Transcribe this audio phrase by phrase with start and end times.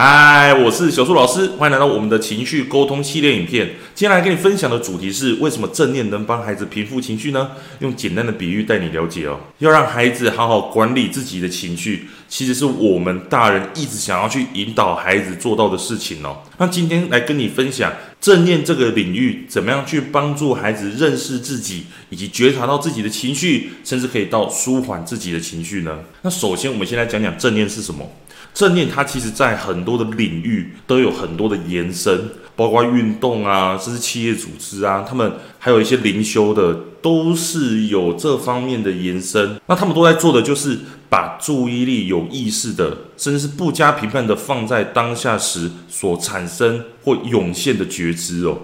[0.00, 3.68] 嗨，我是小树老师，欢迎来到我们的情绪沟通系列影片。
[3.96, 7.50] 接下来跟你分享的主题是：为什么正念能帮孩子平复情绪呢？
[7.80, 9.40] 用简单的比喻带你了解哦。
[9.58, 16.42] 要让孩子好好管理自己的情绪，其实是我们大人一直想要去引导孩子做到的事情哦。
[16.58, 25.98] 那今天来跟你分享正念这个领域，怎么样去帮助孩子认识自己，以及觉察到自己的情绪，甚至可以到舒缓自己的情绪呢？
[26.22, 28.08] 那首先，我们先来讲讲正念是什么。
[28.54, 39.60] 正念它其实在很多的领域都有很多的延伸，包括运动啊，甚至企业组织啊，他们还有一些灵修的，都是有这方面的延伸。
[39.66, 40.78] 那他们都在做的就是
[41.08, 48.58] 把注意力有意识的，甚至是不加评判的放在当下时所产生或涌现的觉知哦。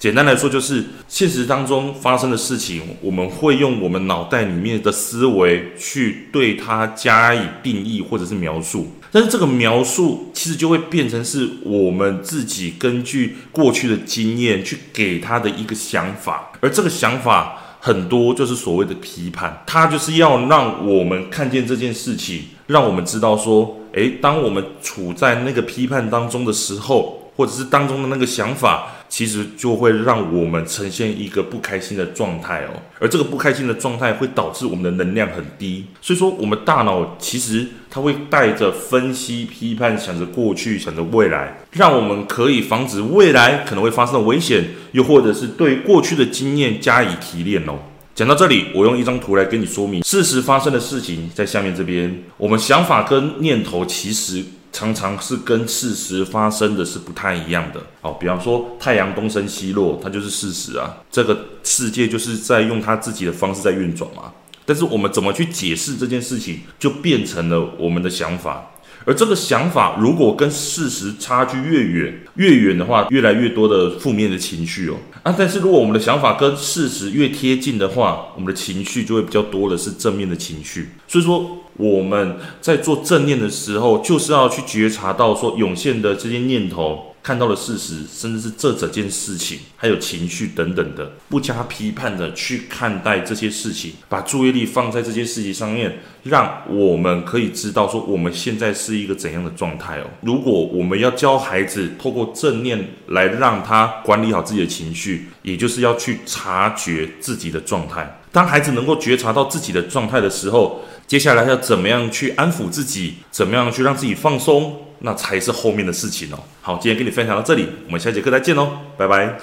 [0.00, 27.19] 简单来说，就是现实当中发生的事情，我们会用我们脑袋里面的思维去对它加以定义或者是描述，但是这个描述其实就会变成是我们自己根据过去的经验去给他的一个想法，而这个想法很多就是所谓的批判，它就是要让我们看见这件事情，让我们知道说，诶，当我们处在那个批判当中的时候。
[27.36, 35.86] 或者是当中的那个想法，其实就会让我们呈现一个不开心的状态哦，而这个不开心的状态会导致我们的能量很低。
[36.00, 47.78] 所以说，我们大脑其实它会带着分析、批判，想着过去，想着未来，让我们可以防止未来可能会发生的危险，又或者是对过去的经验加以提炼哦。
[48.14, 54.44] 讲到这里，我用一张图来跟你说明事实发生的事情，在下面这边，我们想法跟念头其实。
[54.80, 57.82] 常常是跟事实发生的是不太一样的。
[58.00, 60.96] 哦，比方说太阳东升西落，它就是事实啊。
[61.10, 64.32] 这个世界就是在用它自己的方式在运转嘛。
[64.64, 68.70] 但是我们怎么去解释这件事情，就变成了我们的想法。
[69.04, 74.96] 而这个想法如果跟事实差距越远，越远的话，越来越多的负面的情绪哦。
[75.22, 80.90] 啊，但是如果我们的想法跟事实越贴近的话，我们的情绪就会比较多的是正面的情绪。
[81.06, 81.58] 所以说。
[81.76, 100.06] 我们在做正念的时候，就是要去觉察到说涌现的这些念头、看到的事实，甚至是这整件事情，还有情绪等等的，不加批判的去看待这些事情，把注意力放在这些事情上面，让我们可以知道说我们现在是一个怎样的状态哦。
[100.22, 108.18] 如果我们要教孩子透过正念来让他管理好自己的情绪，也就是要去察觉自己的状态。
[108.32, 113.14] 当孩子能够觉察到自己的状态的时候，接下来要怎么样去安抚自己？
[113.30, 114.86] 怎么样去让自己放松？
[115.00, 116.38] 那才是后面的事情哦。
[116.60, 119.38] 好，今天跟你分享到这里，我们下节课再见哦，拜拜。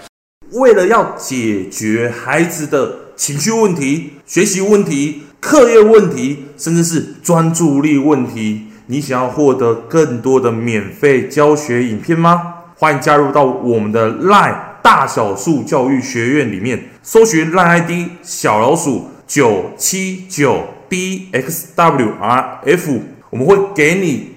[0.53, 12.53] 为了要解决孩子的情绪问题、学习问题、课业问题，甚至是专注力问题，你想要获得更多的免费教学影片吗？
[12.75, 17.91] 欢迎加入到我们的 LINE 大小数教育学院里面，搜寻 LINE ID
[18.22, 20.63] 小老鼠九七九。
[20.89, 24.37] D X W R F，我们会给你